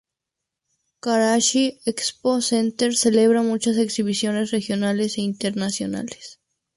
[0.99, 6.39] Karachi Expo Centre celebra muchas exhibiciones regionales e internacionales.